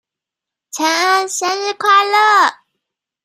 [0.71, 2.53] 承恩生日快樂！